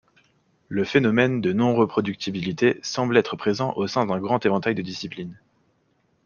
Le 0.67 0.83
phénomène 0.83 1.41
de 1.41 1.53
non-reproductibilité 1.53 2.79
semble 2.81 3.17
être 3.17 3.35
présent 3.35 3.71
au 3.75 3.85
sein 3.85 4.07
d'un 4.07 4.17
grand 4.17 4.43
éventail 4.47 4.73
de 4.73 4.81
disciplines. 4.81 5.37